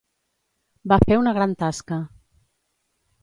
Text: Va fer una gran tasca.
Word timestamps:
Va 0.91 0.97
fer 1.03 1.17
una 1.23 1.33
gran 1.37 1.53
tasca. 1.65 1.99